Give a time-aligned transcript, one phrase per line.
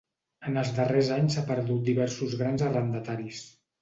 [0.51, 3.45] En els darrers anys ha perdut diversos grans arrendataris.